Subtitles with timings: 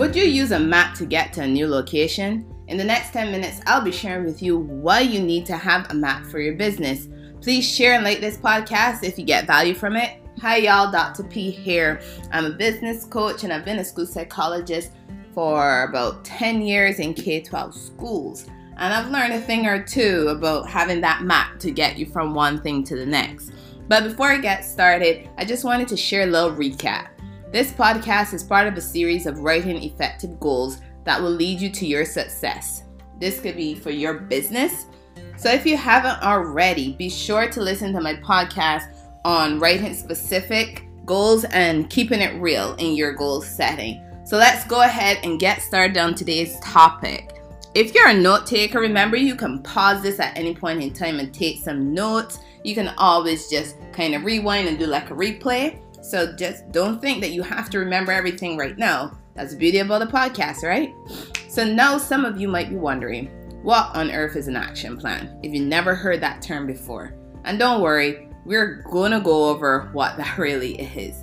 [0.00, 2.50] Would you use a map to get to a new location?
[2.68, 5.90] In the next 10 minutes, I'll be sharing with you why you need to have
[5.90, 7.06] a map for your business.
[7.42, 10.22] Please share and like this podcast if you get value from it.
[10.40, 11.24] Hi, y'all, Dr.
[11.24, 12.00] P here.
[12.32, 14.92] I'm a business coach and I've been a school psychologist
[15.34, 18.46] for about 10 years in K 12 schools.
[18.78, 22.32] And I've learned a thing or two about having that map to get you from
[22.32, 23.52] one thing to the next.
[23.86, 27.08] But before I get started, I just wanted to share a little recap.
[27.52, 31.68] This podcast is part of a series of writing effective goals that will lead you
[31.70, 32.84] to your success.
[33.18, 34.86] This could be for your business.
[35.36, 40.84] So if you haven't already, be sure to listen to my podcast on writing specific
[41.04, 44.00] goals and keeping it real in your goal setting.
[44.24, 47.42] So let's go ahead and get started on today's topic.
[47.74, 51.18] If you're a note taker, remember you can pause this at any point in time
[51.18, 52.38] and take some notes.
[52.62, 55.80] You can always just kind of rewind and do like a replay.
[56.10, 59.16] So just don't think that you have to remember everything right now.
[59.36, 60.92] That's the beauty about the podcast, right?
[61.48, 63.26] So now some of you might be wondering,
[63.62, 65.38] what on earth is an action plan?
[65.44, 67.14] If you never heard that term before.
[67.44, 71.22] And don't worry, we're gonna go over what that really is.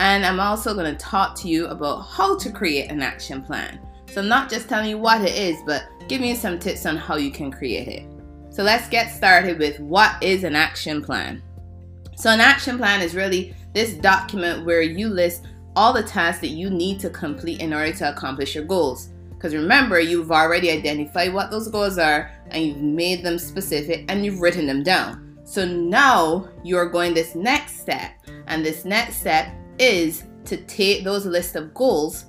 [0.00, 3.80] And I'm also gonna talk to you about how to create an action plan.
[4.10, 6.98] So I'm not just telling you what it is, but giving you some tips on
[6.98, 8.06] how you can create it.
[8.50, 11.42] So let's get started with what is an action plan.
[12.16, 16.48] So an action plan is really this document where you list all the tasks that
[16.48, 19.10] you need to complete in order to accomplish your goals.
[19.28, 24.24] Because remember, you've already identified what those goals are and you've made them specific and
[24.24, 25.38] you've written them down.
[25.44, 28.12] So now you're going this next step,
[28.46, 32.24] and this next step is to take those list of goals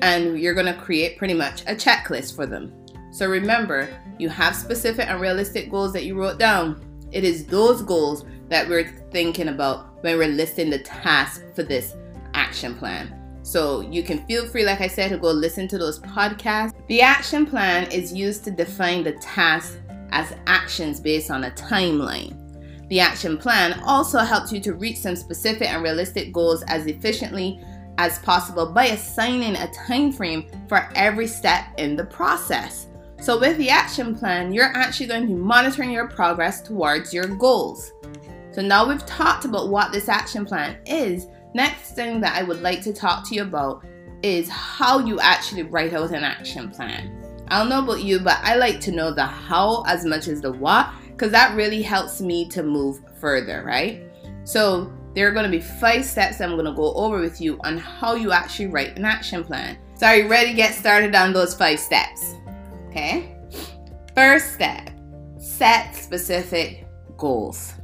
[0.00, 2.72] and you're going to create pretty much a checklist for them.
[3.10, 3.88] So remember,
[4.20, 6.80] you have specific and realistic goals that you wrote down.
[7.10, 8.24] It is those goals
[8.54, 11.96] that we're thinking about when we're listing the tasks for this
[12.34, 13.12] action plan.
[13.42, 16.72] So you can feel free, like I said, to go listen to those podcasts.
[16.86, 19.78] The action plan is used to define the tasks
[20.12, 22.38] as actions based on a timeline.
[22.90, 27.60] The action plan also helps you to reach some specific and realistic goals as efficiently
[27.98, 32.86] as possible by assigning a time frame for every step in the process.
[33.20, 37.26] So with the action plan, you're actually going to be monitoring your progress towards your
[37.26, 37.90] goals.
[38.54, 41.26] So now we've talked about what this action plan is.
[41.54, 43.84] Next thing that I would like to talk to you about
[44.22, 47.20] is how you actually write out an action plan.
[47.48, 50.40] I don't know about you, but I like to know the how as much as
[50.40, 54.02] the what because that really helps me to move further, right?
[54.44, 57.58] So there are going to be five steps I'm going to go over with you
[57.64, 59.78] on how you actually write an action plan.
[59.96, 62.34] So are you ready to get started on those five steps?
[62.88, 63.36] Okay.
[64.14, 64.90] First step,
[65.38, 67.74] set specific goals.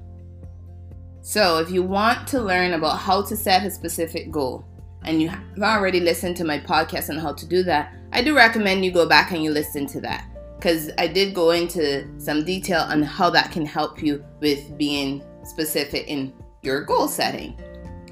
[1.31, 4.65] So, if you want to learn about how to set a specific goal,
[5.05, 8.35] and you have already listened to my podcast on how to do that, I do
[8.35, 10.25] recommend you go back and you listen to that
[10.57, 15.23] because I did go into some detail on how that can help you with being
[15.45, 16.33] specific in
[16.63, 17.57] your goal setting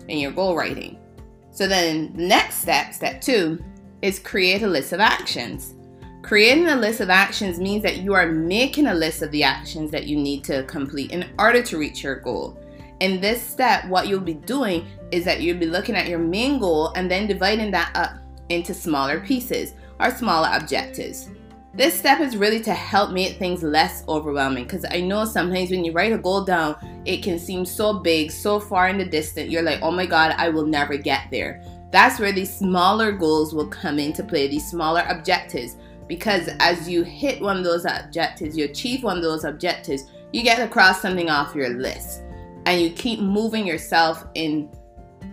[0.09, 0.97] and your goal writing.
[1.51, 3.61] So, then the next step, step two,
[4.01, 5.75] is create a list of actions.
[6.23, 9.91] Creating a list of actions means that you are making a list of the actions
[9.91, 12.57] that you need to complete in order to reach your goal.
[13.01, 16.59] In this step, what you'll be doing is that you'll be looking at your main
[16.59, 18.17] goal and then dividing that up
[18.49, 21.31] into smaller pieces or smaller objectives.
[21.75, 25.85] This step is really to help make things less overwhelming because I know sometimes when
[25.85, 29.51] you write a goal down, it can seem so big, so far in the distance.
[29.51, 31.63] You're like, oh my God, I will never get there.
[31.93, 35.77] That's where these smaller goals will come into play, these smaller objectives.
[36.09, 40.43] Because as you hit one of those objectives, you achieve one of those objectives, you
[40.43, 42.23] get to cross something off your list
[42.67, 44.71] and you keep moving yourself in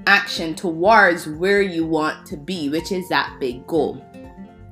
[0.07, 4.03] action towards where you want to be, which is that big goal.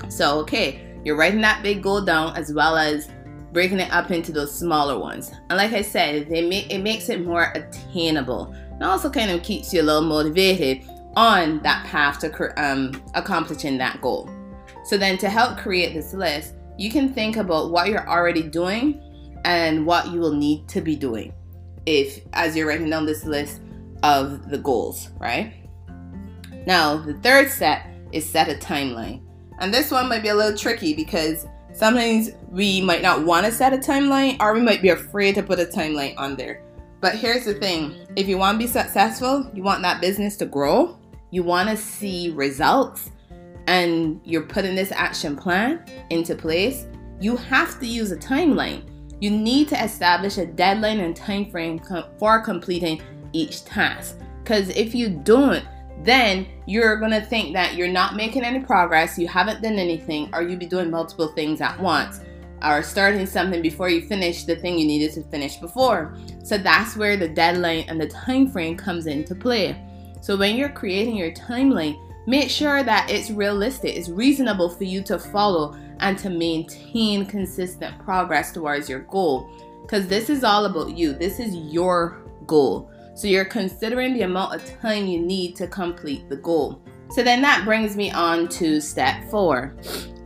[0.09, 3.09] So, okay, you're writing that big goal down as well as
[3.51, 5.31] breaking it up into those smaller ones.
[5.49, 9.81] And like I said, it makes it more attainable and also kind of keeps you
[9.81, 10.83] a little motivated
[11.15, 14.29] on that path to um, accomplishing that goal.
[14.85, 19.01] So then to help create this list, you can think about what you're already doing
[19.45, 21.33] and what you will need to be doing
[21.85, 23.61] if as you're writing down this list
[24.03, 25.53] of the goals, right?
[26.65, 29.21] Now, the third step is set a timeline.
[29.59, 33.51] And this one might be a little tricky because sometimes we might not want to
[33.51, 36.63] set a timeline or we might be afraid to put a timeline on there.
[37.01, 40.45] But here's the thing if you want to be successful, you want that business to
[40.45, 40.97] grow,
[41.31, 43.11] you want to see results,
[43.67, 46.85] and you're putting this action plan into place,
[47.19, 48.83] you have to use a timeline.
[49.23, 51.79] You need to establish a deadline and time frame
[52.19, 54.19] for completing each task.
[54.43, 55.63] Because if you don't,
[56.03, 60.41] then you're gonna think that you're not making any progress, you haven't done anything, or
[60.41, 62.19] you'll be doing multiple things at once,
[62.61, 66.17] or starting something before you finish the thing you needed to finish before.
[66.43, 69.81] So that's where the deadline and the time frame comes into play.
[70.19, 71.95] So when you're creating your timeline,
[72.27, 77.97] make sure that it's realistic, it's reasonable for you to follow and to maintain consistent
[77.99, 79.49] progress towards your goal.
[79.81, 82.89] Because this is all about you, this is your goal.
[83.15, 86.81] So you're considering the amount of time you need to complete the goal.
[87.11, 89.75] So then that brings me on to step four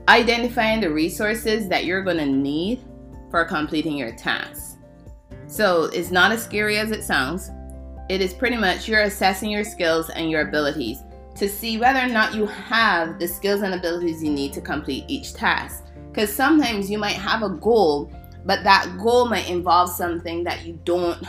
[0.10, 2.82] identifying the resources that you're going to need
[3.30, 4.80] for completing your task.
[5.48, 7.52] So it's not as scary as it sounds.
[8.10, 11.00] It is pretty much you're assessing your skills and your abilities
[11.38, 15.06] to see whether or not you have the skills and abilities you need to complete
[15.08, 15.86] each task.
[16.10, 18.12] Because sometimes you might have a goal,
[18.46, 21.24] but that goal might involve something that you don't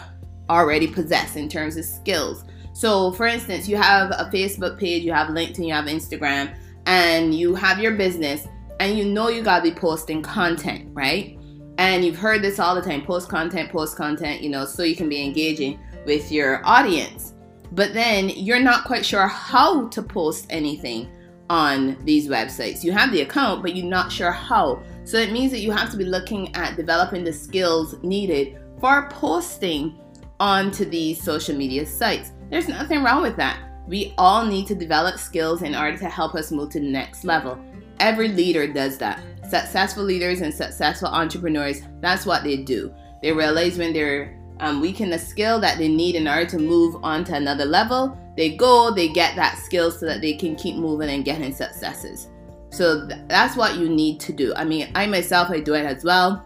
[0.49, 2.44] already possess in terms of skills.
[2.72, 6.56] So, for instance, you have a Facebook page, you have LinkedIn, you have Instagram,
[6.87, 8.46] and you have your business,
[8.81, 11.38] and you know you gotta be posting content, right?
[11.78, 14.96] And you've heard this all the time post content, post content, you know, so you
[14.96, 17.34] can be engaging with your audience.
[17.73, 21.11] But then you're not quite sure how to post anything
[21.50, 22.85] on these websites.
[22.85, 24.82] You have the account, but you're not sure how.
[25.05, 29.09] So it means that you have to be looking at developing the skills needed for
[29.11, 29.99] posting
[30.41, 32.32] onto these social media sites.
[32.50, 33.61] There's nothing wrong with that.
[33.87, 37.25] We all need to develop skills in order to help us move to the next
[37.25, 37.59] level.
[38.00, 39.23] Every leader does that.
[39.49, 42.94] Successful leaders and successful entrepreneurs, that's what they do.
[43.23, 46.96] They realize when they're um, weaken the skill that they need in order to move
[47.02, 48.19] on to another level.
[48.37, 52.28] They go, they get that skill so that they can keep moving and getting successes.
[52.70, 54.52] So th- that's what you need to do.
[54.55, 56.44] I mean, I myself, I do it as well.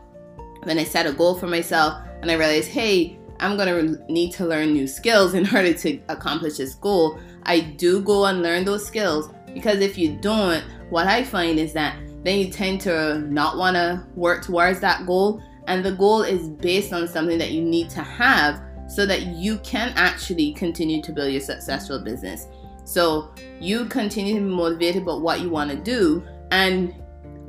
[0.64, 4.32] When I set a goal for myself and I realize, hey, I'm gonna re- need
[4.34, 8.64] to learn new skills in order to accomplish this goal, I do go and learn
[8.64, 13.18] those skills because if you don't, what I find is that then you tend to
[13.18, 15.42] not want to work towards that goal
[15.72, 19.56] and the goal is based on something that you need to have so that you
[19.60, 22.46] can actually continue to build your successful business.
[22.84, 26.94] So you continue to be motivated about what you want to do and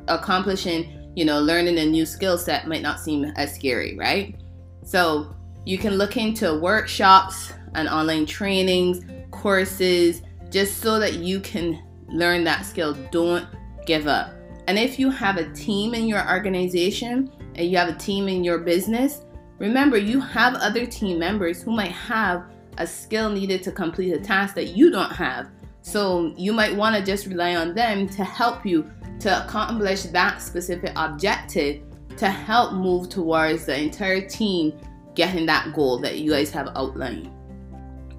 [0.07, 4.37] accomplishing, you know, learning a new skill set might not seem as scary, right?
[4.85, 5.35] So
[5.65, 12.45] you can look into workshops and online trainings, courses, just so that you can learn
[12.45, 12.93] that skill.
[13.11, 13.45] Don't
[13.85, 14.33] give up.
[14.69, 18.43] And if you have a team in your organization, and you have a team in
[18.43, 19.21] your business,
[19.59, 22.43] remember you have other team members who might have
[22.77, 25.49] a skill needed to complete a task that you don't have.
[25.81, 28.89] So you might want to just rely on them to help you
[29.19, 31.83] to accomplish that specific objective
[32.17, 34.77] to help move towards the entire team
[35.15, 37.29] getting that goal that you guys have outlined.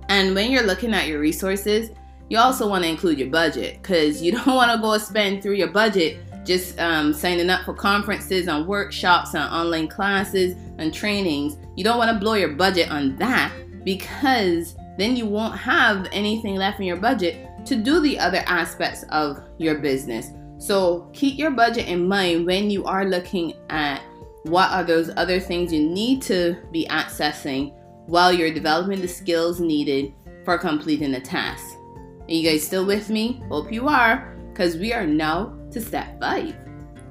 [0.09, 1.91] And when you're looking at your resources,
[2.29, 5.55] you also want to include your budget because you don't want to go spend through
[5.55, 11.57] your budget just um, signing up for conferences and workshops and online classes and trainings.
[11.77, 13.53] You don't want to blow your budget on that
[13.85, 19.05] because then you won't have anything left in your budget to do the other aspects
[19.11, 20.31] of your business.
[20.59, 24.03] So keep your budget in mind when you are looking at
[24.45, 27.75] what are those other things you need to be accessing
[28.07, 30.13] while you're developing the skills needed
[30.45, 31.65] for completing the task.
[32.21, 33.43] Are you guys still with me?
[33.49, 36.55] Hope you are, because we are now to step five.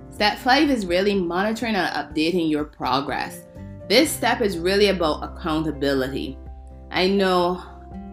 [0.09, 3.45] Step five is really monitoring and updating your progress.
[3.87, 6.37] This step is really about accountability.
[6.91, 7.63] I know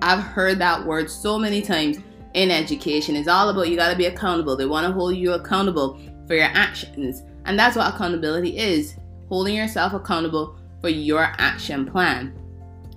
[0.02, 1.98] I've heard that word so many times
[2.34, 3.16] in education.
[3.16, 4.56] It's all about you got to be accountable.
[4.56, 7.22] They want to hold you accountable for your actions.
[7.44, 8.96] And that's what accountability is
[9.28, 12.34] holding yourself accountable for your action plan.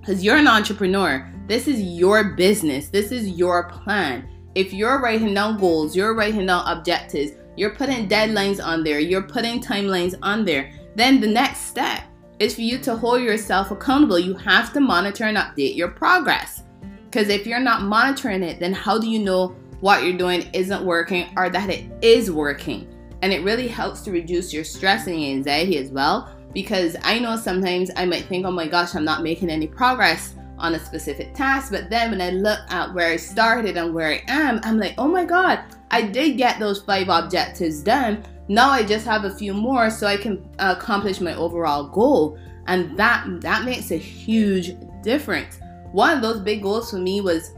[0.00, 4.28] Because you're an entrepreneur, this is your business, this is your plan.
[4.54, 9.22] If you're writing down goals, you're writing down objectives, you're putting deadlines on there, you're
[9.22, 12.02] putting timelines on there, then the next step
[12.38, 14.18] is for you to hold yourself accountable.
[14.18, 16.62] You have to monitor and update your progress.
[17.04, 20.84] Because if you're not monitoring it, then how do you know what you're doing isn't
[20.84, 22.88] working or that it is working?
[23.22, 26.30] And it really helps to reduce your stress and anxiety as well.
[26.52, 30.34] Because I know sometimes I might think, oh my gosh, I'm not making any progress
[30.58, 31.70] on a specific task.
[31.72, 34.94] But then when I look at where I started and where I am, I'm like,
[34.98, 35.60] oh my God,
[35.90, 38.24] I did get those five objectives done.
[38.48, 42.38] Now I just have a few more so I can uh, accomplish my overall goal.
[42.66, 45.58] And that that makes a huge difference.
[45.92, 47.52] One of those big goals for me was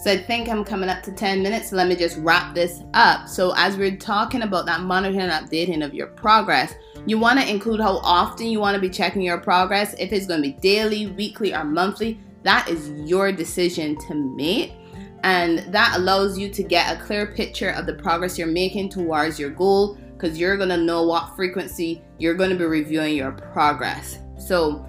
[0.00, 1.70] so I think I'm coming up to 10 minutes.
[1.70, 3.28] So let me just wrap this up.
[3.28, 6.72] So as we're talking about that monitoring and updating of your progress,
[7.04, 9.94] you want to include how often you want to be checking your progress.
[9.98, 14.72] If it's going to be daily, weekly, or monthly, that is your decision to make.
[15.22, 19.38] And that allows you to get a clear picture of the progress you're making towards
[19.38, 23.32] your goal because you're going to know what frequency you're going to be reviewing your
[23.32, 24.18] progress.
[24.38, 24.86] So,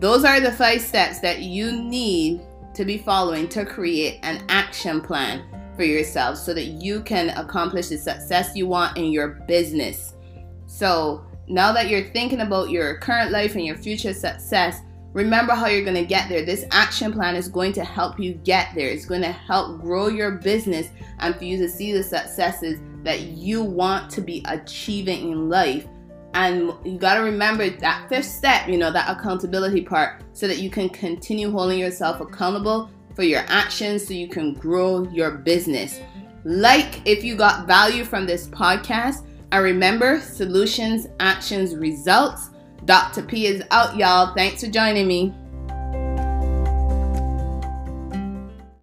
[0.00, 2.40] those are the five steps that you need
[2.74, 5.44] to be following to create an action plan
[5.76, 10.14] for yourself so that you can accomplish the success you want in your business.
[10.66, 14.80] So, now that you're thinking about your current life and your future success,
[15.14, 16.44] remember how you're going to get there.
[16.44, 18.88] This action plan is going to help you get there.
[18.88, 20.88] It's going to help grow your business
[21.20, 25.86] and for you to see the successes that you want to be achieving in life.
[26.34, 30.58] And you got to remember that fifth step, you know, that accountability part, so that
[30.58, 36.00] you can continue holding yourself accountable for your actions so you can grow your business.
[36.42, 42.50] Like if you got value from this podcast, and remember solutions, actions, results.
[42.84, 43.22] Dr.
[43.22, 44.34] P is out, y'all.
[44.34, 45.34] Thanks for joining me.